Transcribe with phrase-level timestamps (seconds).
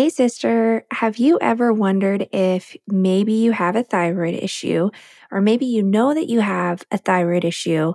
[0.00, 4.88] Hey, sister, have you ever wondered if maybe you have a thyroid issue,
[5.30, 7.92] or maybe you know that you have a thyroid issue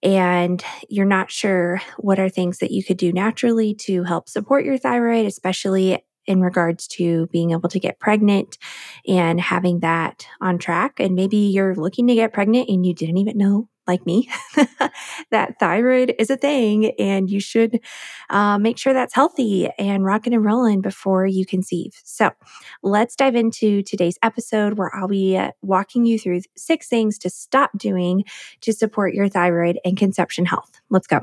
[0.00, 4.64] and you're not sure what are things that you could do naturally to help support
[4.64, 8.56] your thyroid, especially in regards to being able to get pregnant
[9.08, 11.00] and having that on track?
[11.00, 14.30] And maybe you're looking to get pregnant and you didn't even know like me,
[15.30, 17.80] that thyroid is a thing and you should
[18.30, 21.92] uh, make sure that's healthy and rocking and rolling before you conceive.
[22.04, 22.30] So
[22.82, 27.30] let's dive into today's episode where I'll be uh, walking you through six things to
[27.30, 28.24] stop doing
[28.60, 30.80] to support your thyroid and conception health.
[30.88, 31.20] Let's go.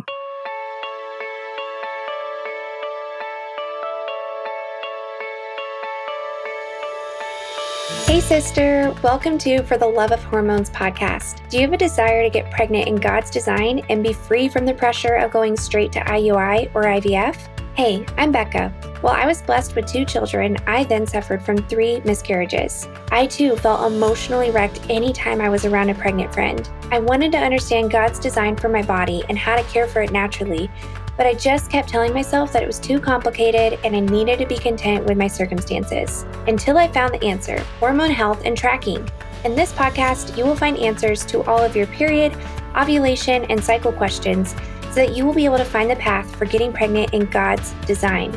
[8.27, 8.93] Sister.
[9.03, 11.47] Welcome to For the Love of Hormones podcast.
[11.47, 14.65] Do you have a desire to get pregnant in God's design and be free from
[14.65, 17.37] the pressure of going straight to IUI or IVF?
[17.75, 19.01] Hey, I'm Bekah.
[19.01, 22.89] While I was blessed with two children, I then suffered from three miscarriages.
[23.13, 26.69] I too felt emotionally wrecked anytime I was around a pregnant friend.
[26.91, 30.11] I wanted to understand God's design for my body and how to care for it
[30.11, 30.69] naturally,
[31.17, 34.45] but I just kept telling myself that it was too complicated and I needed to
[34.45, 36.25] be content with my circumstances.
[36.47, 39.09] Until I found the answer hormone health and tracking.
[39.43, 42.35] In this podcast, you will find answers to all of your period,
[42.75, 44.55] ovulation, and cycle questions
[44.89, 47.73] so that you will be able to find the path for getting pregnant in God's
[47.85, 48.31] design.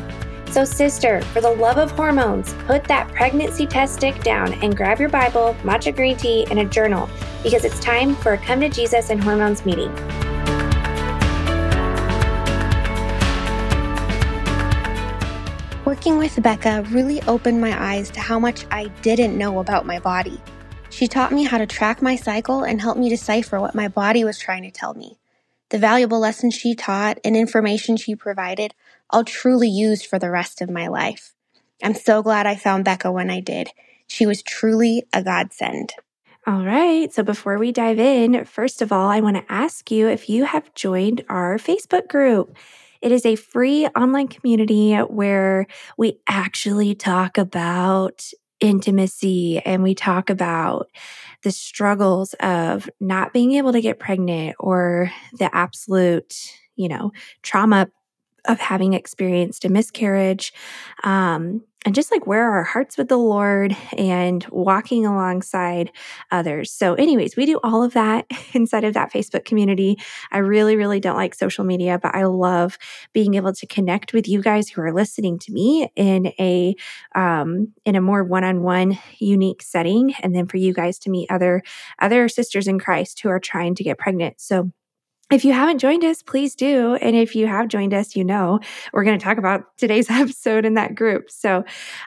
[0.51, 4.99] So, sister, for the love of hormones, put that pregnancy test stick down and grab
[4.99, 7.09] your Bible, matcha green tea, and a journal
[7.41, 9.91] because it's time for a Come to Jesus and Hormones meeting.
[15.91, 19.99] Working with Bekah really opened my eyes to how much I didn't know about my
[19.99, 20.39] body.
[20.89, 24.23] She taught me how to track my cycle and helped me decipher what my body
[24.23, 25.19] was trying to tell me.
[25.67, 28.73] The valuable lessons she taught and information she provided,
[29.09, 31.33] I'll truly use for the rest of my life.
[31.83, 33.71] I'm so glad I found Bekah when I did.
[34.07, 35.91] She was truly a godsend.
[36.47, 37.11] All right.
[37.13, 40.45] So before we dive in, first of all, I want to ask you if you
[40.45, 42.55] have joined our Facebook group.
[43.01, 45.67] It is a free online community where
[45.97, 48.29] we actually talk about
[48.59, 50.87] intimacy and we talk about
[51.43, 56.35] the struggles of not being able to get pregnant or the absolute,
[56.75, 57.11] you know,
[57.41, 57.89] trauma
[58.45, 60.53] of having experienced a miscarriage.
[61.03, 65.91] Um, and just like where our hearts with the Lord and walking alongside
[66.29, 66.71] others.
[66.71, 69.97] So, anyways, we do all of that inside of that Facebook community.
[70.31, 72.77] I really, really don't like social media, but I love
[73.13, 76.75] being able to connect with you guys who are listening to me in a
[77.15, 81.09] um, in a more one on one, unique setting, and then for you guys to
[81.09, 81.63] meet other
[81.99, 84.39] other sisters in Christ who are trying to get pregnant.
[84.39, 84.71] So
[85.31, 86.95] if you haven't joined us, please do.
[86.95, 88.59] And if you have joined us, you know
[88.91, 91.31] we're going to talk about today's episode in that group.
[91.31, 91.63] So,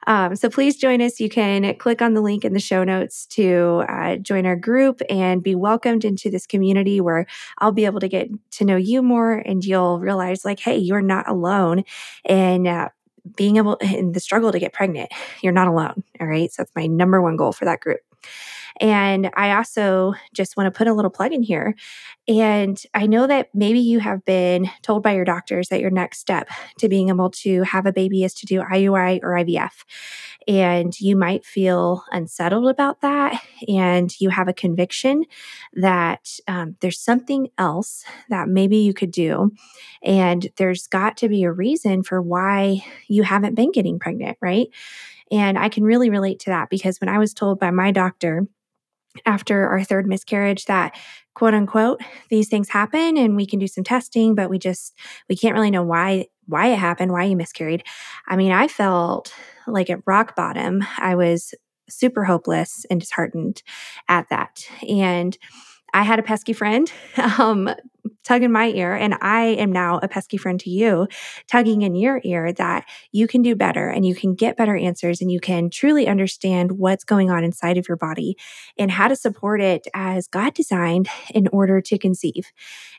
[0.06, 1.20] um, so please join us.
[1.20, 5.00] You can click on the link in the show notes to uh, join our group
[5.08, 7.26] and be welcomed into this community where
[7.58, 11.00] I'll be able to get to know you more, and you'll realize like, hey, you're
[11.00, 11.84] not alone,
[12.24, 12.88] and uh,
[13.36, 15.10] being able in the struggle to get pregnant,
[15.42, 16.02] you're not alone.
[16.20, 18.00] All right, so that's my number one goal for that group.
[18.80, 21.74] And I also just want to put a little plug in here.
[22.26, 26.18] And I know that maybe you have been told by your doctors that your next
[26.18, 26.48] step
[26.78, 29.84] to being able to have a baby is to do IUI or IVF.
[30.48, 33.40] And you might feel unsettled about that.
[33.68, 35.24] And you have a conviction
[35.74, 39.52] that um, there's something else that maybe you could do.
[40.02, 44.68] And there's got to be a reason for why you haven't been getting pregnant, right?
[45.30, 48.46] And I can really relate to that because when I was told by my doctor
[49.26, 50.96] after our third miscarriage that
[51.34, 54.94] quote unquote these things happen and we can do some testing but we just
[55.28, 57.82] we can't really know why why it happened why you miscarried.
[58.28, 59.32] I mean i felt
[59.66, 60.84] like at rock bottom.
[60.98, 61.54] I was
[61.88, 63.62] super hopeless and disheartened
[64.08, 64.66] at that.
[64.88, 65.36] And
[65.92, 66.90] I had a pesky friend
[67.38, 67.70] um,
[68.24, 71.06] tugging my ear, and I am now a pesky friend to you,
[71.48, 75.20] tugging in your ear that you can do better and you can get better answers
[75.20, 78.36] and you can truly understand what's going on inside of your body
[78.78, 82.50] and how to support it as God designed in order to conceive.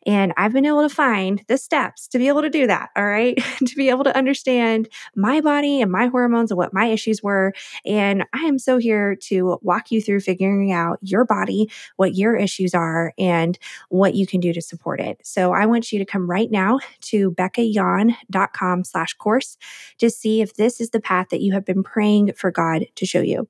[0.05, 3.05] And I've been able to find the steps to be able to do that, all
[3.05, 7.23] right, to be able to understand my body and my hormones and what my issues
[7.23, 7.53] were.
[7.85, 12.35] And I am so here to walk you through figuring out your body, what your
[12.35, 13.57] issues are, and
[13.89, 15.14] what you can do to support it.
[15.23, 19.57] So I want you to come right now to bekahyawn.com slash course
[19.97, 23.05] to see if this is the path that you have been praying for God to
[23.05, 23.47] show you.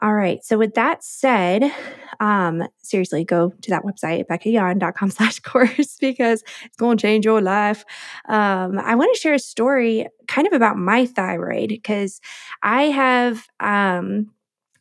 [0.00, 0.44] All right.
[0.44, 1.72] So with that said,
[2.20, 7.40] um, seriously, go to that website, bekahyawn.com slash course because it's going to change your
[7.40, 7.84] life.
[8.28, 12.20] Um, I want to share a story kind of about my thyroid because
[12.62, 14.30] I have, um,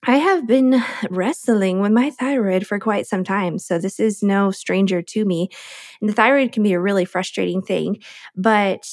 [0.07, 3.59] I have been wrestling with my thyroid for quite some time.
[3.59, 5.49] So this is no stranger to me.
[5.99, 7.99] And the thyroid can be a really frustrating thing,
[8.35, 8.87] but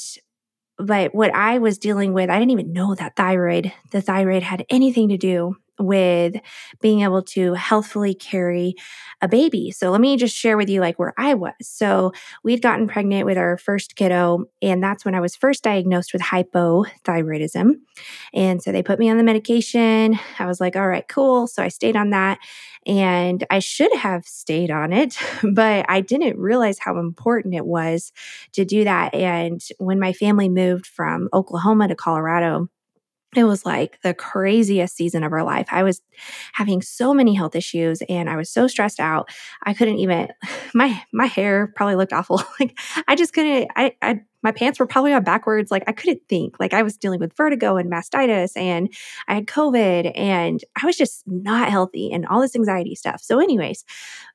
[0.76, 4.66] but what I was dealing with, I didn't even know that thyroid, the thyroid had
[4.68, 6.36] anything to do with
[6.80, 8.74] being able to healthfully carry
[9.20, 9.70] a baby.
[9.70, 11.52] So let me just share with you like where I was.
[11.62, 12.12] So
[12.42, 16.22] we'd gotten pregnant with our first kiddo and that's when I was first diagnosed with
[16.22, 17.74] hypothyroidism.
[18.32, 20.18] And so they put me on the medication.
[20.38, 22.38] I was like, "All right, cool." So I stayed on that
[22.86, 25.16] and I should have stayed on it,
[25.54, 28.12] but I didn't realize how important it was
[28.52, 29.14] to do that.
[29.14, 32.68] And when my family moved from Oklahoma to Colorado,
[33.36, 35.66] it was like the craziest season of our life.
[35.70, 36.02] I was
[36.52, 39.28] having so many health issues and I was so stressed out.
[39.62, 40.28] I couldn't even
[40.74, 42.42] my my hair probably looked awful.
[42.60, 42.78] like
[43.08, 45.70] I just couldn't I I my pants were probably on backwards.
[45.70, 46.60] Like I couldn't think.
[46.60, 48.94] Like I was dealing with vertigo and mastitis and
[49.26, 53.22] I had COVID and I was just not healthy and all this anxiety stuff.
[53.22, 53.84] So, anyways,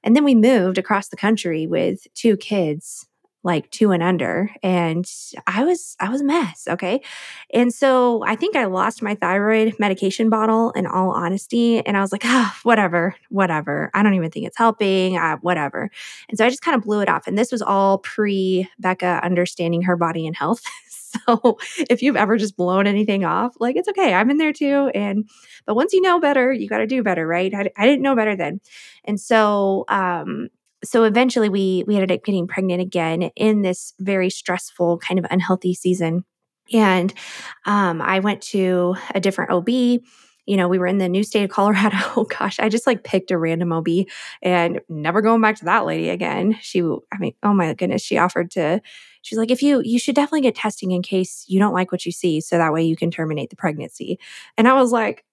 [0.03, 3.08] and then we moved across the country with two kids
[3.43, 5.09] like two and under and
[5.47, 7.01] i was i was a mess okay?
[7.53, 12.01] And so i think i lost my thyroid medication bottle in all honesty and i
[12.01, 13.89] was like ah oh, whatever whatever.
[13.93, 15.89] I don't even think it's helping uh, whatever.
[16.27, 19.23] And so i just kind of blew it off and this was all pre bekah
[19.23, 20.61] understanding her body and health.
[21.27, 21.57] So
[21.89, 25.27] if you've ever just blown anything off like it's okay i'm in there too and
[25.65, 27.53] but once you know better you got to do better right?
[27.53, 28.59] I, I didn't know better then.
[29.05, 30.49] And so um
[30.83, 35.25] so eventually we we ended up getting pregnant again in this very stressful kind of
[35.29, 36.23] unhealthy season.
[36.71, 37.13] And
[37.65, 41.43] um, i went to a different ob you know we were in the new state
[41.43, 41.97] of colorado.
[42.15, 43.87] Oh gosh i just like picked a random ob
[44.41, 46.57] and never going back to that lady again.
[46.61, 48.81] She i mean oh my goodness she offered to
[49.21, 52.05] she's like if you you should definitely get testing in case you don't like what
[52.05, 54.19] you see so that way you can terminate the pregnancy.
[54.57, 55.25] And i was like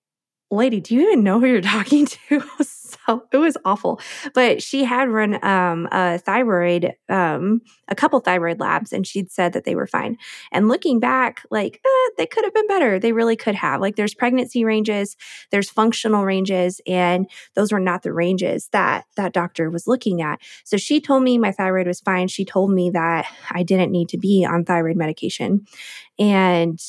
[0.50, 2.42] lady, do you even know who you're talking to?
[3.06, 4.00] so it was awful.
[4.35, 9.53] But she had run um, a thyroid, um, a couple thyroid labs, and she'd said
[9.53, 10.17] that they were fine.
[10.53, 12.99] And looking back, like eh, they could have been better.
[12.99, 13.81] They really could have.
[13.81, 15.17] Like there's pregnancy ranges,
[15.50, 20.41] there's functional ranges, and those were not the ranges that that doctor was looking at.
[20.64, 22.29] So she told me my thyroid was fine.
[22.29, 25.67] She told me that I didn't need to be on thyroid medication,
[26.19, 26.81] and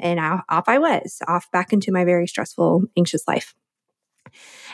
[0.00, 3.54] and off I was, off back into my very stressful, anxious life.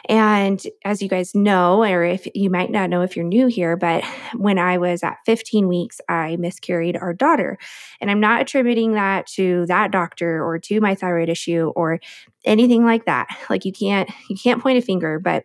[0.08, 3.76] And as you guys know, or if you might not know if you're new here,
[3.76, 4.04] but
[4.34, 7.58] when I was at 15 weeks, I miscarried our daughter.
[8.00, 12.00] And I'm not attributing that to that doctor or to my thyroid issue or
[12.44, 13.28] anything like that.
[13.48, 15.44] Like you can't you can't point a finger, but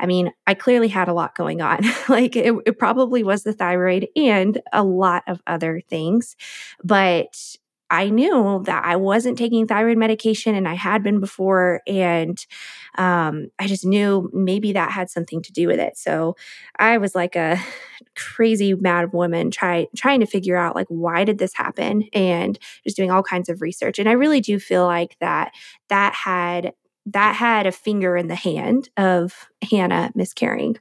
[0.00, 1.82] I mean, I clearly had a lot going on.
[2.08, 6.36] like it, it probably was the thyroid and a lot of other things.
[6.82, 7.56] But
[7.90, 11.80] I knew that I wasn't taking thyroid medication and I had been before.
[11.86, 12.38] And
[12.96, 15.96] um, I just knew maybe that had something to do with it.
[15.96, 16.36] So
[16.78, 17.58] I was like a
[18.16, 22.96] crazy mad woman try, trying to figure out like why did this happen and just
[22.96, 23.98] doing all kinds of research.
[23.98, 25.52] And I really do feel like that
[25.88, 26.72] that had
[27.06, 30.78] that had a finger in the hand of Hannah miscarrying.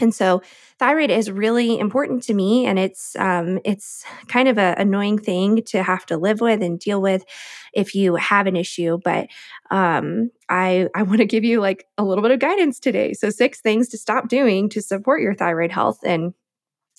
[0.00, 0.40] And so
[0.78, 5.62] thyroid is really important to me and it's um, it's kind of an annoying thing
[5.66, 7.24] to have to live with and deal with
[7.74, 9.28] if you have an issue but
[9.70, 13.12] um, i i want to give you like a little bit of guidance today.
[13.12, 16.32] So six things to stop doing to support your thyroid health and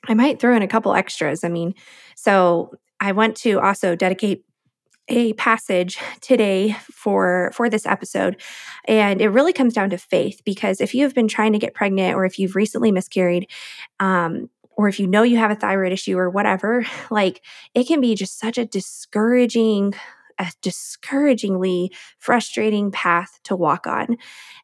[0.07, 1.73] i might throw in a couple extras i mean
[2.15, 4.45] so i want to also dedicate
[5.09, 8.41] a passage today for for this episode
[8.87, 11.73] and it really comes down to faith because if you have been trying to get
[11.73, 13.49] pregnant or if you've recently miscarried
[13.99, 17.41] um, or if you know you have a thyroid issue or whatever like
[17.73, 19.93] it can be just such a discouraging
[20.39, 24.17] a discouragingly frustrating path to walk on.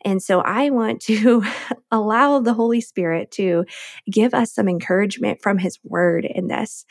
[0.05, 1.43] And so I want to
[1.91, 3.65] allow the Holy Spirit to
[4.09, 6.85] give us some encouragement from His Word in this.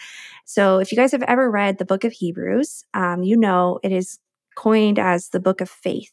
[0.44, 3.92] So if you guys have ever read the book of Hebrews, um, you know it
[3.92, 4.18] is
[4.58, 6.10] coined as the book of faith.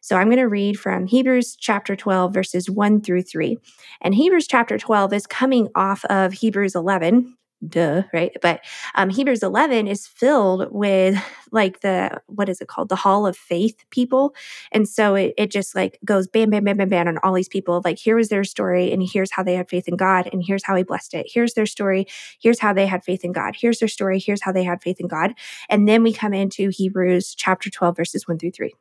[0.00, 3.58] So I'm going to read from Hebrews chapter 12, verses 1 through 3.
[4.00, 8.36] And Hebrews chapter 12 is coming off of Hebrews 11, duh, right?
[8.40, 8.60] But
[8.94, 12.88] um, Hebrews 11 is filled with like the, what is it called?
[12.88, 14.34] The hall of faith people.
[14.70, 17.48] And so it, it just like goes bam, bam, bam, bam, bam on all these
[17.48, 17.80] people.
[17.84, 20.64] Like, here was their story, and here's how they had faith in God, and here's
[20.64, 21.26] how he blessed it.
[21.32, 22.06] Here's their story.
[22.40, 23.54] Here's how they had faith in God.
[23.58, 24.18] Here's their story.
[24.18, 25.34] Here's how they had faith in God.
[25.68, 28.74] And then we come into Hebrews chapter 12, verses 1 through 3.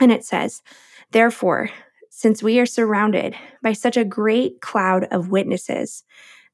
[0.00, 0.62] And it says,
[1.12, 1.70] Therefore,
[2.10, 6.04] since we are surrounded by such a great cloud of witnesses,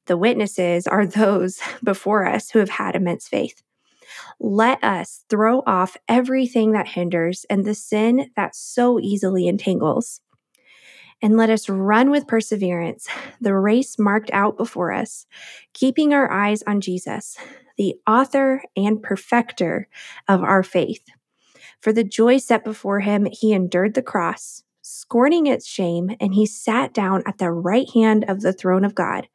[0.09, 3.63] the witnesses are those before us who have had immense faith.
[4.41, 10.19] Let us throw off everything that hinders and the sin that so easily entangles.
[11.21, 13.07] And let us run with perseverance
[13.41, 15.25] the race marked out before us,
[15.73, 17.37] keeping our eyes on Jesus,
[17.77, 19.87] the author and perfecter
[20.27, 21.05] of our faith.
[21.81, 26.45] For the joy set before him, he endured the cross, scorning its shame, and he
[26.45, 29.27] sat down at the right hand of the throne of God.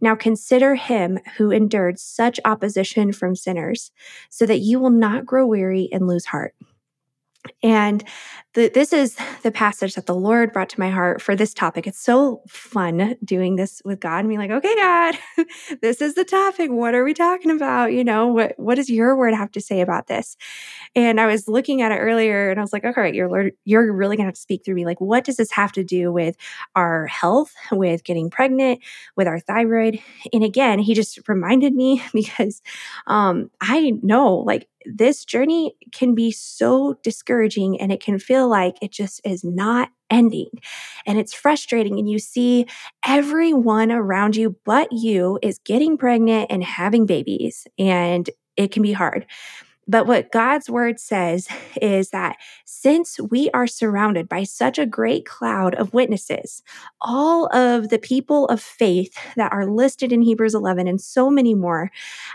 [0.00, 3.90] Now consider him who endured such opposition from sinners,
[4.30, 6.54] so that you will not grow weary and lose heart.
[7.62, 8.04] And
[8.54, 11.86] the, this is the passage that the Lord brought to my heart for this topic.
[11.86, 15.18] It's so fun doing this with God and being like, okay, God,
[15.82, 16.70] this is the topic.
[16.70, 17.92] What are we talking about?
[17.92, 20.36] You know, what, what does your word have to say about this?
[20.94, 23.52] And I was looking at it earlier and I was like, okay, right, your Lord,
[23.64, 24.86] you're really going to have to speak through me.
[24.86, 26.36] Like, what does this have to do with
[26.74, 28.80] our health, with getting pregnant,
[29.16, 30.00] with our thyroid?
[30.32, 32.62] And again, he just reminded me because
[33.06, 38.76] um, I know like this journey can be so discouraging and it can feel like
[38.80, 40.50] it just is not ending.
[41.04, 42.66] And it's frustrating and you see
[43.04, 48.92] everyone around you but you is getting pregnant and having babies and it can be
[48.92, 49.26] hard.
[49.88, 51.48] But what God's word says
[51.80, 56.62] is that since we are surrounded by such a great cloud of witnesses,
[57.00, 61.54] all of the people of faith that are listed in Hebrews 11 and so many
[61.54, 61.90] more,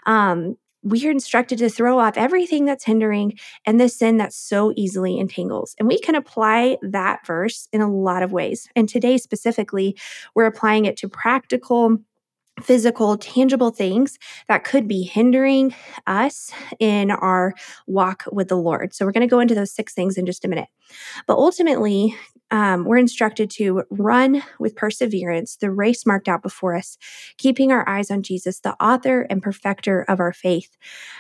[0.06, 4.74] um, we are instructed to throw off everything that's hindering and the sin that so
[4.76, 5.76] easily entangles.
[5.78, 8.68] And we can apply that verse in a lot of ways.
[8.76, 9.96] And today, specifically,
[10.36, 11.98] we're applying it to practical
[12.62, 15.74] physical, tangible things that could be hindering
[16.06, 17.56] us in our
[17.88, 18.94] walk with the Lord.
[18.94, 20.68] So, we're going to go into those six things in just a minute.
[21.28, 22.16] But ultimately,
[22.52, 26.98] um, we're instructed to run with perseverance the race marked out before us,
[27.38, 30.78] keeping our eyes on Jesus, the author and perfecter of our faith.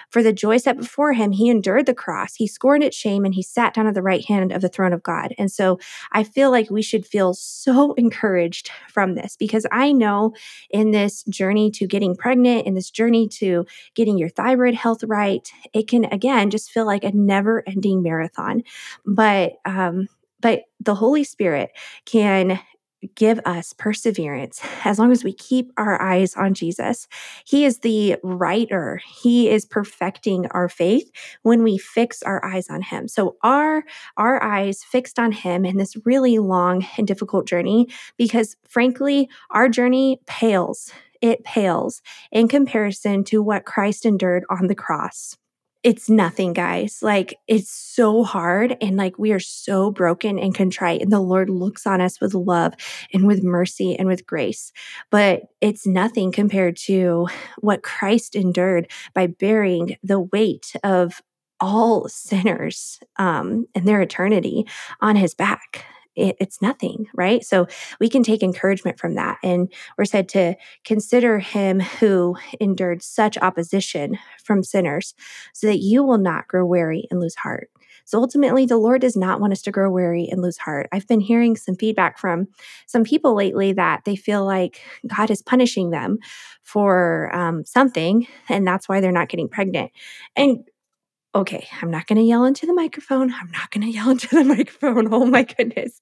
[0.10, 3.34] For the joy set before him, he endured the cross, he scorned its shame, and
[3.34, 5.34] he sat down at the right hand of the throne of God.
[5.38, 5.80] And so
[6.12, 10.34] I feel like we should feel so encouraged from this because I know
[10.70, 15.50] in this journey to getting pregnant, in this journey to getting your thyroid health right,
[15.74, 18.64] it can again just feel like a never ending marathon.
[19.06, 20.08] But um,
[20.42, 21.72] but the Holy Spirit
[22.06, 22.60] can
[23.16, 27.08] give us perseverance as long as we keep our eyes on Jesus.
[27.46, 29.02] He is the writer.
[29.22, 31.10] He is perfecting our faith
[31.42, 33.08] when we fix our eyes on him.
[33.08, 33.84] So our
[34.18, 39.70] our eyes fixed on him in this really long and difficult journey because frankly, our
[39.70, 40.92] journey pales.
[41.22, 45.38] It pales in comparison to what Christ endured on the cross
[45.84, 47.00] it's nothing, guys.
[47.02, 51.50] Like it's so hard and like we are so broken and contrite and the Lord
[51.50, 52.74] looks on us with love
[53.14, 54.72] and with mercy and with grace.
[55.10, 57.28] But it's nothing compared to
[57.60, 61.22] what Christ endured by bearing the weight of
[61.60, 64.68] all sinners um, and their eternity
[65.00, 65.86] on his back
[66.16, 67.44] it, it's nothing, right?
[67.44, 67.68] So
[68.00, 69.38] we can take encouragement from that.
[69.44, 75.14] And we're said to consider him who endured such opposition from sinners
[75.54, 77.70] so that you will not grow weary and lose heart.
[78.06, 80.88] So ultimately, the Lord does not want us to grow weary and lose heart.
[80.92, 82.48] I've been hearing some feedback from
[82.86, 86.18] some people lately that they feel like God is punishing them
[86.64, 89.92] for um, something, and that's why they're not getting pregnant.
[90.36, 90.64] And
[91.34, 93.34] okay, I'm not going to yell into the microphone.
[93.34, 95.14] I'm not going to yell into the microphone.
[95.14, 96.00] Oh my goodness.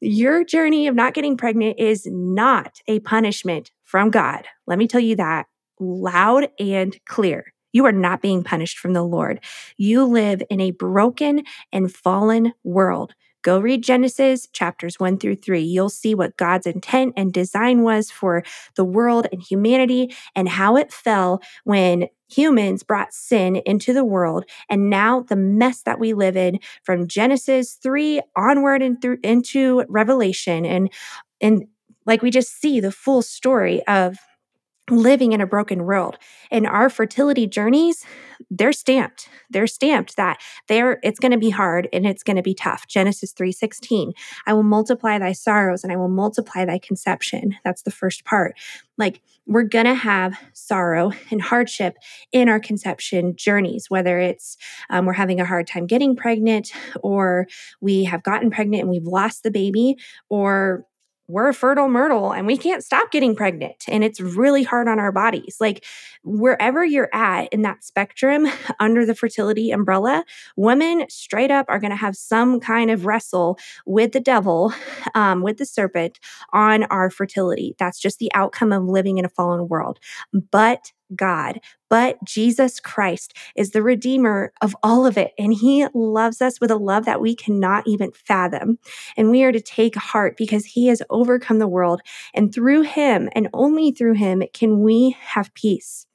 [0.00, 4.44] Your journey of not getting pregnant is not a punishment from God.
[4.66, 5.46] Let me tell you that
[5.80, 7.52] loud and clear.
[7.72, 9.40] You are not being punished from the Lord.
[9.76, 13.14] You live in a broken and fallen world.
[13.42, 15.62] Go read Genesis chapters one through three.
[15.62, 18.42] You'll see what God's intent and design was for
[18.74, 24.44] the world and humanity and how it fell when humans brought sin into the world.
[24.68, 29.84] And now the mess that we live in from Genesis 3 onward and through into
[29.88, 30.66] Revelation.
[30.66, 30.92] And,
[31.40, 31.66] and
[32.06, 34.18] like we just see the full story of
[34.90, 36.18] living in a broken world
[36.50, 38.04] and our fertility journeys
[38.50, 39.28] they're stamped.
[39.50, 42.86] They're stamped that they're it's going to be hard and it's going to be tough.
[42.86, 44.12] Genesis 3:16
[44.46, 47.56] i will multiply thy sorrows and i will multiply thy conception.
[47.64, 48.56] That's the first part.
[48.96, 51.96] Like we're going to have sorrow and hardship
[52.32, 54.56] in our conception journeys whether it's
[54.90, 57.46] um, we're having a hard time getting pregnant or
[57.80, 59.96] we have gotten pregnant and we've lost the baby
[60.28, 60.84] or
[61.28, 64.98] we're a fertile myrtle and we can't stop getting pregnant and it's really hard on
[64.98, 65.56] our bodies.
[65.60, 65.84] Like
[66.24, 68.46] wherever you're at in that spectrum
[68.80, 70.24] under the fertility umbrella
[70.56, 74.72] women straight up are going to have some kind of wrestle with the devil
[75.14, 76.18] um, with the serpent
[76.52, 77.74] on our fertility.
[77.78, 79.98] That's just the outcome of living in a fallen world.
[80.50, 85.32] But God, but Jesus Christ is the Redeemer of all of it.
[85.38, 88.78] And He loves us with a love that we cannot even fathom.
[89.16, 92.02] And we are to take heart because He has overcome the world.
[92.34, 96.07] And through Him and only through Him can we have peace.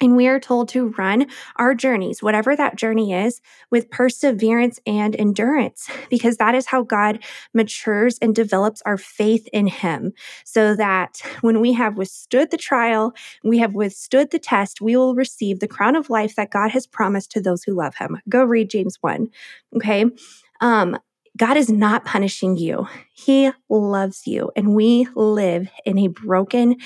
[0.00, 1.26] And we are told to run
[1.56, 3.40] our journeys, whatever that journey is,
[3.70, 9.66] with perseverance and endurance, because that is how God matures and develops our faith in
[9.66, 10.12] Him.
[10.44, 13.12] So that when we have withstood the trial,
[13.44, 16.86] we have withstood the test, we will receive the crown of life that God has
[16.86, 18.18] promised to those who love Him.
[18.28, 19.28] Go read James 1.
[19.76, 20.06] Okay.
[20.60, 20.98] Um,
[21.36, 22.86] God is not punishing you.
[23.12, 24.50] He loves you.
[24.56, 26.76] And we live in a broken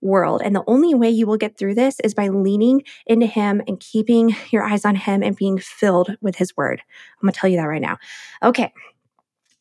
[0.00, 0.42] world.
[0.44, 3.80] And the only way you will get through this is by leaning into Him and
[3.80, 6.82] keeping your eyes on Him and being filled with His word.
[7.20, 7.98] I'm going to tell you that right now.
[8.42, 8.72] Okay.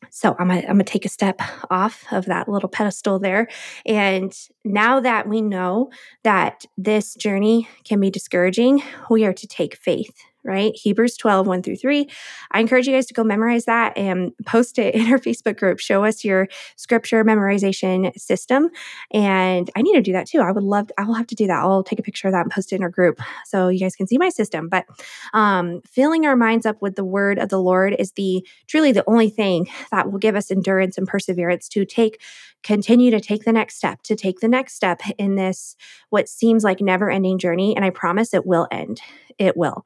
[0.09, 3.47] So I'm I'm gonna take a step off of that little pedestal there.
[3.85, 5.89] And now that we know
[6.23, 10.75] that this journey can be discouraging, we are to take faith right?
[10.75, 12.07] Hebrews 12, 1 through 3.
[12.51, 15.79] I encourage you guys to go memorize that and post it in our Facebook group.
[15.79, 18.69] Show us your scripture memorization system.
[19.11, 20.39] And I need to do that too.
[20.39, 21.59] I would love, to, I will have to do that.
[21.59, 23.95] I'll take a picture of that and post it in our group so you guys
[23.95, 24.69] can see my system.
[24.69, 24.85] But
[25.33, 29.03] um, filling our minds up with the word of the Lord is the truly the
[29.07, 32.19] only thing that will give us endurance and perseverance to take
[32.63, 35.75] continue to take the next step, to take the next step in this,
[36.09, 37.75] what seems like never ending journey.
[37.75, 39.01] And I promise it will end.
[39.37, 39.85] It will.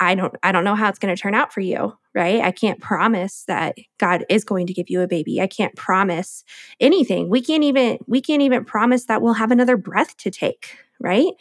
[0.00, 2.40] I don't I don't know how it's going to turn out for you, right?
[2.40, 5.40] I can't promise that God is going to give you a baby.
[5.40, 6.44] I can't promise
[6.80, 7.28] anything.
[7.28, 11.32] We can't even we can't even promise that we'll have another breath to take, right?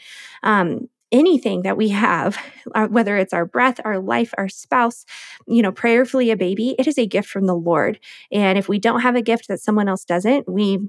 [0.43, 2.37] Um, anything that we have,
[2.73, 5.05] uh, whether it's our breath, our life, our spouse,
[5.47, 7.99] you know, prayerfully a baby, it is a gift from the Lord.
[8.31, 10.79] And if we don't have a gift that someone else doesn't, we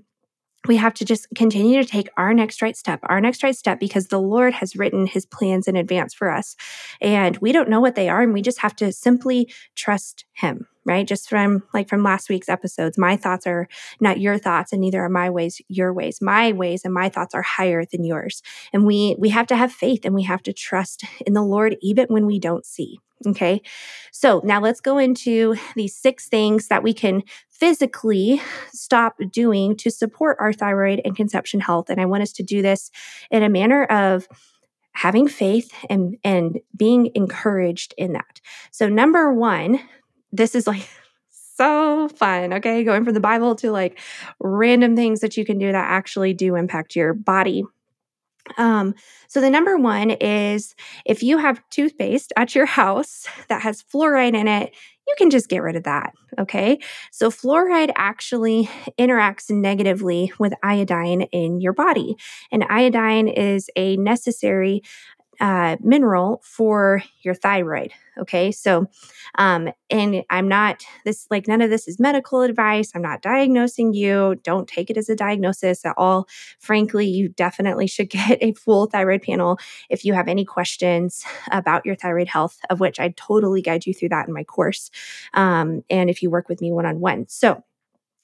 [0.68, 3.80] we have to just continue to take our next right step, our next right step,
[3.80, 6.56] because the Lord has written his plans in advance for us.
[7.00, 8.22] And we don't know what they are.
[8.22, 11.06] And we just have to simply trust him, right?
[11.06, 13.68] Just from like from last week's episodes, my thoughts are
[14.00, 16.18] not your thoughts, and neither are my ways your ways.
[16.20, 18.42] My ways and my thoughts are higher than yours.
[18.72, 21.76] And we we have to have faith and we have to trust in the Lord
[21.80, 23.00] even when we don't see.
[23.26, 23.62] Okay.
[24.12, 28.40] So now let's go into these six things that we can physically
[28.72, 31.88] stop doing to support our thyroid and conception health.
[31.88, 32.90] And I want us to do this
[33.30, 34.28] in a manner of
[34.94, 38.40] having faith and, and being encouraged in that.
[38.70, 39.80] So, number one,
[40.32, 40.88] this is like
[41.56, 42.52] so fun.
[42.54, 42.84] Okay.
[42.84, 43.98] Going from the Bible to like
[44.40, 47.64] random things that you can do that actually do impact your body
[48.58, 48.94] um,
[49.28, 54.36] so the number one is if you have toothpaste at your house that has fluoride
[54.36, 54.74] in it,
[55.06, 56.12] you can just get rid of that.
[56.38, 56.78] Okay.
[57.10, 62.16] So fluoride actually interacts negatively with iodine in your body.
[62.50, 64.82] And iodine is a necessary
[65.40, 67.92] uh, mineral for your thyroid.
[68.18, 68.52] Okay.
[68.52, 68.86] So,
[69.38, 72.92] um, and I'm not this, like, none of this is medical advice.
[72.94, 74.36] I'm not diagnosing you.
[74.42, 76.28] Don't take it as a diagnosis at all.
[76.60, 81.86] Frankly, you definitely should get a full thyroid panel if you have any questions about
[81.86, 84.90] your thyroid health, of which I totally guide you through that in my course.
[85.32, 87.26] Um, and if you work with me one on one.
[87.28, 87.64] So,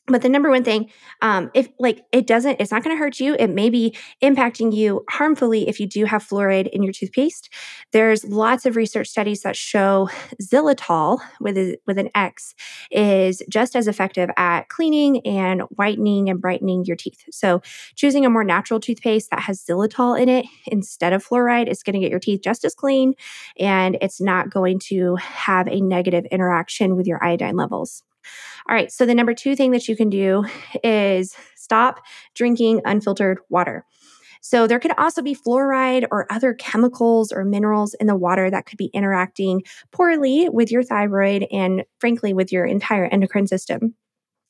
[0.09, 0.91] but the number one thing
[1.23, 3.37] um, if like it doesn't it's not going to hurt you.
[3.39, 7.53] It may be impacting you harmfully if you do have fluoride in your toothpaste.
[7.93, 10.09] There's lots of research studies that show
[10.43, 12.55] xylitol with a, with an x
[12.91, 17.25] is just as effective at cleaning and whitening and brightening your teeth.
[17.31, 17.63] So
[17.95, 21.95] choosing a more natural toothpaste that has xylitol in it instead of fluoride is going
[21.95, 23.15] to get your teeth just as clean
[23.59, 28.03] and it's not going to have a negative interaction with your iodine levels
[28.69, 28.91] all right.
[28.93, 30.45] So the number two thing that you can do
[30.83, 32.01] is stop
[32.35, 33.85] drinking unfiltered water.
[34.41, 38.67] So there could also be fluoride or other chemicals or minerals in the water that
[38.67, 39.63] could be interacting
[39.93, 43.95] poorly with your thyroid and frankly with your entire endocrine system.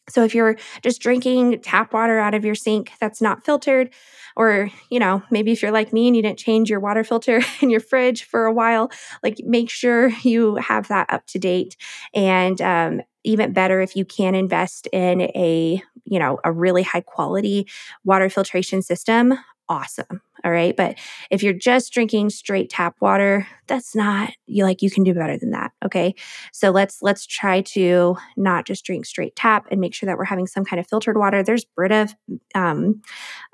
[0.09, 3.91] So if you're just drinking tap water out of your sink that's not filtered,
[4.37, 7.43] or you know maybe if you're like me and you didn't change your water filter
[7.61, 8.91] in your fridge for a while,
[9.23, 11.77] like make sure you have that up to date.
[12.15, 17.01] And um, even better if you can invest in a you know a really high
[17.01, 17.67] quality
[18.05, 19.35] water filtration system
[19.69, 20.75] awesome All right.
[20.77, 20.99] But
[21.31, 25.37] if you're just drinking straight tap water, that's not you like you can do better
[25.37, 25.73] than that.
[25.85, 26.15] Okay.
[26.53, 30.25] So let's let's try to not just drink straight tap and make sure that we're
[30.25, 31.43] having some kind of filtered water.
[31.43, 32.09] There's Brita
[32.55, 33.03] um,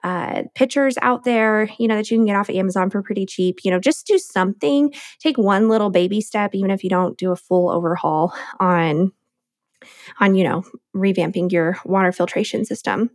[0.04, 3.26] uh, pitchers out there, you know, that you can get off of Amazon for pretty
[3.26, 3.60] cheap.
[3.64, 4.92] You know, just do something.
[5.18, 9.10] Take one little baby step, even if you don't do a full overhaul on
[10.20, 13.10] on you know revamping your water filtration system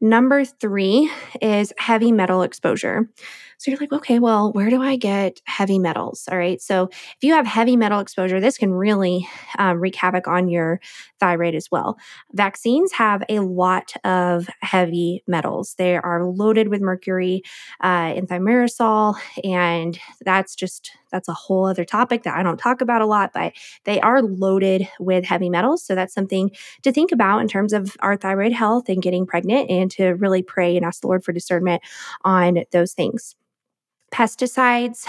[0.00, 1.10] Number three
[1.42, 3.10] is heavy metal exposure.
[3.58, 6.28] So you're like, okay, well, where do I get heavy metals?
[6.30, 6.60] All right.
[6.62, 10.80] So if you have heavy metal exposure, this can really um, wreak havoc on your
[11.18, 11.98] thyroid as well.
[12.32, 15.74] Vaccines have a lot of heavy metals.
[15.76, 17.42] They are loaded with mercury
[17.82, 22.80] uh, and thimerosal, and that's just that's a whole other topic that I don't talk
[22.80, 25.82] about a lot, but they are loaded with heavy metals.
[25.82, 26.50] So that's something
[26.82, 30.42] to think about in terms of our thyroid health and getting pregnant, and to really
[30.42, 31.82] pray and ask the Lord for discernment
[32.24, 33.34] on those things.
[34.12, 35.06] Pesticides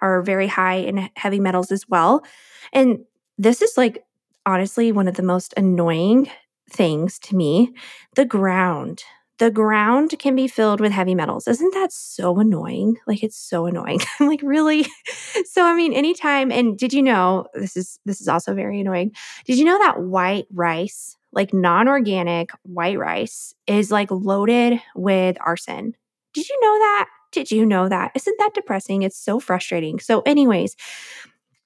[0.00, 2.24] are very high in heavy metals as well.
[2.72, 3.00] And
[3.36, 4.04] this is like
[4.46, 6.30] honestly one of the most annoying
[6.70, 7.72] things to me
[8.14, 9.04] the ground.
[9.38, 11.46] The ground can be filled with heavy metals.
[11.46, 12.96] Isn't that so annoying?
[13.06, 14.00] Like it's so annoying.
[14.20, 14.84] I'm like, really?
[15.44, 19.12] so I mean, anytime and did you know this is this is also very annoying.
[19.44, 25.94] Did you know that white rice, like non-organic white rice is like loaded with arson?
[26.34, 27.08] Did you know that?
[27.32, 28.12] Did you know that?
[28.14, 29.02] Isn't that depressing?
[29.02, 29.98] It's so frustrating.
[30.00, 30.76] So, anyways,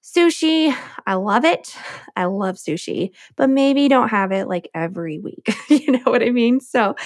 [0.02, 1.76] sushi, I love it.
[2.16, 5.54] I love sushi, but maybe don't have it like every week.
[5.68, 6.60] you know what I mean?
[6.60, 6.96] So,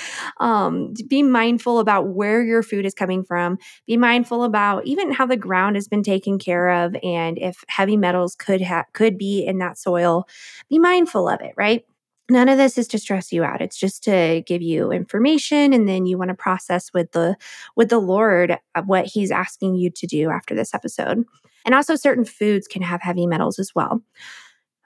[0.41, 3.59] um, be mindful about where your food is coming from.
[3.87, 7.97] Be mindful about even how the ground has been taken care of, and if heavy
[7.99, 10.27] metals could have could be in that soil.
[10.71, 11.85] Be mindful of it, right?
[12.31, 15.89] None of this is to stress you out it's just to give you information and
[15.89, 17.37] then you want to process with the
[17.77, 21.25] with the lord what he's asking you to do after this episode
[21.65, 24.03] and also certain foods can have heavy metals as well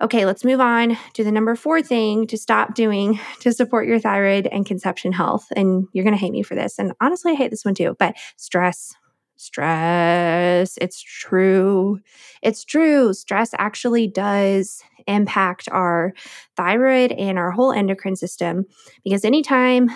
[0.00, 3.98] okay let's move on to the number four thing to stop doing to support your
[3.98, 7.36] thyroid and conception health and you're going to hate me for this and honestly i
[7.36, 8.94] hate this one too but stress
[9.40, 10.76] stress.
[10.82, 11.98] It's true.
[12.42, 13.14] It's true.
[13.14, 16.12] Stress actually does impact our
[16.56, 18.64] thyroid and our whole endocrine system
[19.04, 19.90] because anytime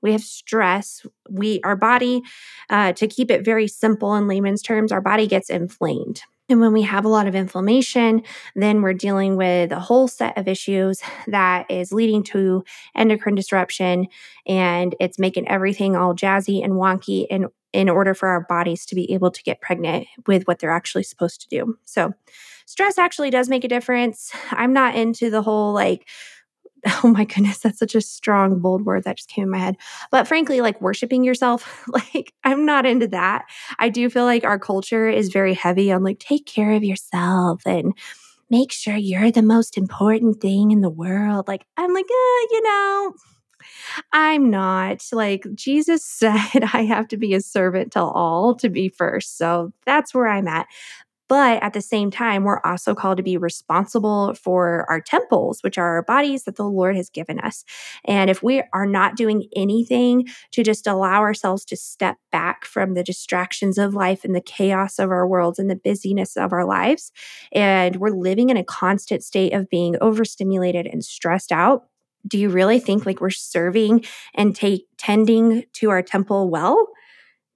[0.00, 2.22] we have stress we our body
[2.70, 6.72] uh, to keep it very simple in layman's terms our body gets inflamed and when
[6.72, 8.22] we have a lot of inflammation,
[8.54, 12.64] then we're dealing with a whole set of issues that is leading to
[12.96, 14.06] endocrine disruption
[14.46, 18.94] and it's making everything all jazzy and wonky in, in order for our bodies to
[18.94, 21.78] be able to get pregnant with what they're actually supposed to do.
[21.84, 22.14] So,
[22.68, 24.30] stress actually does make a difference.
[24.50, 26.06] I'm not into the whole like,
[27.02, 29.76] oh my goodness, that's such a strong, bold word that just came in my head.
[30.10, 33.46] But frankly, like worshiping yourself, like I'm not into that.
[33.78, 37.62] I do feel like our culture is very heavy on like, take care of yourself
[37.64, 37.94] and
[38.50, 41.48] make sure you're the most important thing in the world.
[41.48, 43.14] Like, I'm like, uh, you know,
[44.12, 45.02] I'm not.
[45.10, 49.38] Like, Jesus said, I have to be a servant to all to be first.
[49.38, 50.66] So that's where I'm at.
[51.28, 55.76] But at the same time, we're also called to be responsible for our temples, which
[55.76, 57.64] are our bodies that the Lord has given us.
[58.04, 62.94] And if we are not doing anything to just allow ourselves to step back from
[62.94, 66.64] the distractions of life and the chaos of our worlds and the busyness of our
[66.64, 67.12] lives,
[67.52, 71.84] and we're living in a constant state of being overstimulated and stressed out,
[72.26, 76.88] do you really think like we're serving and take tending to our temple well?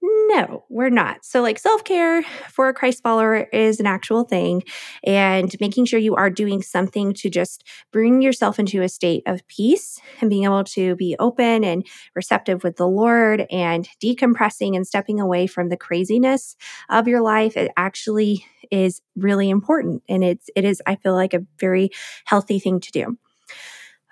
[0.05, 1.23] No, we're not.
[1.23, 4.63] So, like self care for a Christ follower is an actual thing,
[5.05, 7.63] and making sure you are doing something to just
[7.93, 12.65] bring yourself into a state of peace and being able to be open and receptive
[12.65, 16.57] with the Lord and decompressing and stepping away from the craziness
[16.89, 17.55] of your life.
[17.55, 21.91] It actually is really important, and it's it is I feel like a very
[22.25, 23.17] healthy thing to do.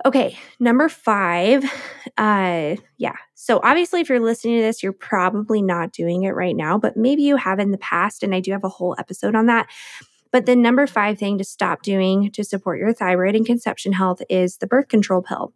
[0.05, 1.63] Okay, number five.
[2.17, 3.15] Uh, yeah.
[3.35, 6.97] So obviously, if you're listening to this, you're probably not doing it right now, but
[6.97, 8.23] maybe you have in the past.
[8.23, 9.69] And I do have a whole episode on that.
[10.31, 14.21] But the number five thing to stop doing to support your thyroid and conception health
[14.29, 15.53] is the birth control pill.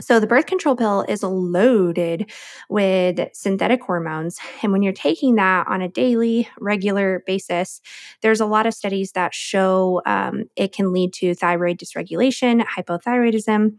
[0.00, 2.30] So, the birth control pill is loaded
[2.68, 4.38] with synthetic hormones.
[4.62, 7.80] And when you're taking that on a daily, regular basis,
[8.22, 13.76] there's a lot of studies that show um, it can lead to thyroid dysregulation, hypothyroidism,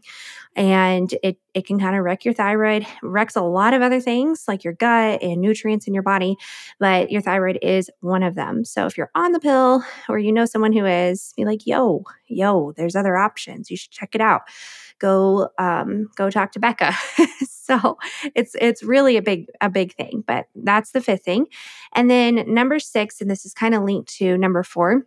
[0.56, 4.44] and it, it can kind of wreck your thyroid, wrecks a lot of other things
[4.46, 6.36] like your gut and nutrients in your body,
[6.78, 8.64] but your thyroid is one of them.
[8.64, 12.04] So, if you're on the pill or you know someone who is, be like, yo,
[12.26, 13.70] yo, there's other options.
[13.70, 14.42] You should check it out.
[15.00, 16.94] Go um, go talk to Bekah.
[17.48, 17.98] so
[18.34, 20.22] it's it's really a big a big thing.
[20.26, 21.46] But that's the fifth thing.
[21.94, 25.04] And then number six, and this is kind of linked to number four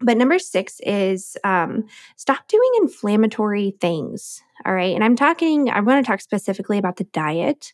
[0.00, 1.84] but number six is um,
[2.16, 4.42] stop doing inflammatory things.
[4.64, 4.94] All right.
[4.94, 7.72] And I'm talking, I want to talk specifically about the diet.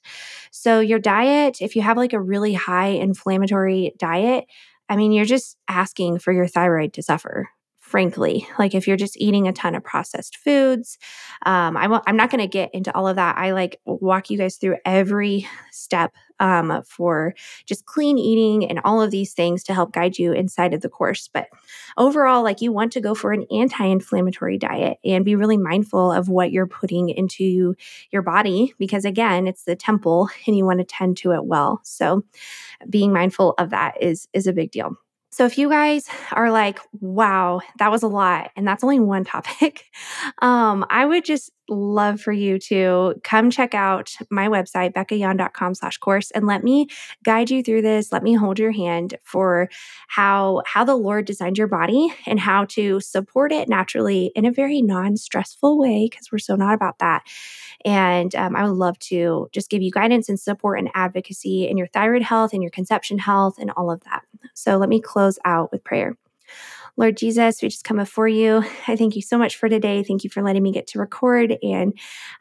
[0.50, 4.46] So, your diet, if you have like a really high inflammatory diet,
[4.88, 7.48] I mean, you're just asking for your thyroid to suffer
[7.86, 8.48] frankly.
[8.58, 10.98] Like if you're just eating a ton of processed foods,
[11.44, 13.38] um, I w- I'm not going to get into all of that.
[13.38, 17.32] I like walk you guys through every step um, for
[17.64, 20.88] just clean eating and all of these things to help guide you inside of the
[20.88, 21.28] course.
[21.32, 21.46] But
[21.96, 26.10] overall, like you want to go for an anti inflammatory diet and be really mindful
[26.10, 27.76] of what you're putting into
[28.10, 31.80] your body because, again, it's the temple and you want to tend to it well.
[31.84, 32.24] So
[32.90, 34.96] being mindful of that is, is a big deal.
[35.36, 39.22] So if you guys are like, wow, that was a lot, and that's only one
[39.34, 39.84] topic,
[40.40, 45.98] um, I would just love for you to come check out my website, bekahyawn.com slash
[45.98, 46.86] course, and let me
[47.22, 48.12] guide you through this.
[48.12, 49.68] Let me hold your hand for
[50.08, 54.52] how how the Lord designed your body and how to support it naturally in a
[54.52, 57.24] very non-stressful way, because we're so not about that.
[57.84, 61.76] And um, I would love to just give you guidance and support and advocacy in
[61.76, 64.22] your thyroid health and your conception health and all of that.
[64.54, 66.16] So let me close out with prayer.
[66.98, 68.64] Lord Jesus, we just come before you.
[68.88, 70.02] I thank you so much for today.
[70.02, 71.56] Thank you for letting me get to record.
[71.62, 71.92] And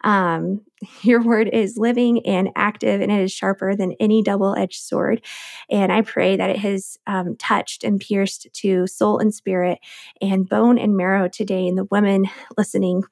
[0.04, 0.62] um,
[1.02, 5.26] your word is living and active, and it is sharper than any double edged sword.
[5.70, 9.80] And I pray that it has um, touched and pierced to soul and spirit
[10.22, 12.26] and bone and marrow today in the women
[12.58, 13.04] listening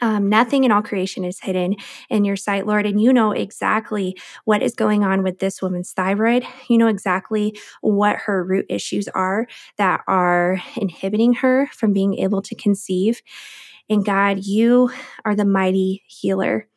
[0.00, 1.76] um, nothing in all creation is hidden
[2.08, 2.86] in your sight, Lord.
[2.86, 6.44] And you know exactly what is going on with this woman's thyroid.
[6.68, 9.46] You know exactly what her root issues are
[9.76, 13.22] that are inhibiting her from being able to conceive.
[13.90, 14.90] And God, you
[15.24, 16.68] are the mighty healer.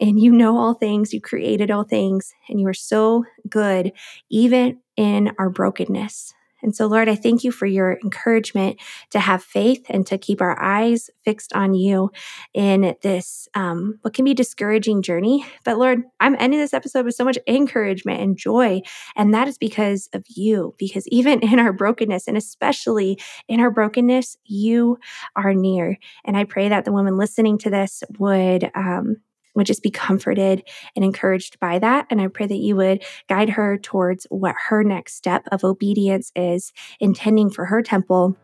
[0.00, 3.92] And you know all things, you created all things, and you are so good,
[4.30, 6.34] even in our brokenness.
[6.62, 10.40] And so, Lord, I thank you for your encouragement to have faith and to keep
[10.40, 12.10] our eyes fixed on you
[12.54, 15.46] in this, um, what can be discouraging journey.
[15.64, 18.80] But Lord, I'm ending this episode with so much encouragement and joy.
[19.16, 23.18] And that is because of you, because even in our brokenness, and especially
[23.48, 24.98] in our brokenness, you
[25.36, 25.98] are near.
[26.24, 29.16] And I pray that the woman listening to this would, um,
[29.54, 30.62] would just be comforted
[30.94, 32.06] and encouraged by that.
[32.10, 36.32] And I pray that you would guide her towards what her next step of obedience
[36.36, 38.36] is, intending for her temple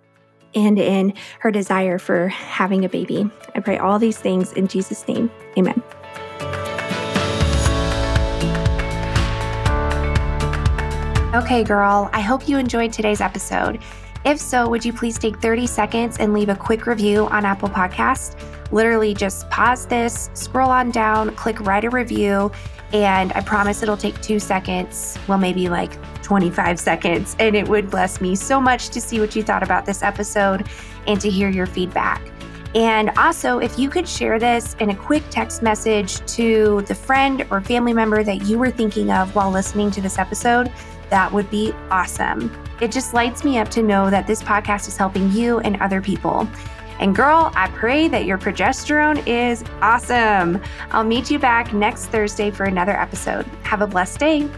[0.54, 3.28] and in her desire for having a baby.
[3.54, 5.30] I pray all these things in Jesus' name.
[5.58, 5.82] Amen.
[11.34, 13.80] Okay, girl, I hope you enjoyed today's episode.
[14.24, 17.68] If so, would you please take 30 seconds and leave a quick review on Apple
[17.68, 18.38] Podcast?
[18.74, 22.50] Literally just pause this, scroll on down, click write a review,
[22.92, 27.34] and I promise it'll take two seconds, well, maybe like 25 seconds.
[27.38, 30.68] And it would bless me so much to see what you thought about this episode
[31.06, 32.22] and to hear your feedback.
[32.74, 37.46] And also, if you could share this in a quick text message to the friend
[37.50, 40.72] or family member that you were thinking of while listening to this episode,
[41.10, 42.50] that would be awesome.
[42.80, 46.02] It just lights me up to know that this podcast is helping you and other
[46.02, 46.48] people.
[46.98, 50.60] And girl, I pray that your progesterone is awesome.
[50.90, 53.46] I'll meet you back next Thursday for another episode.
[53.62, 54.48] Have a blessed day.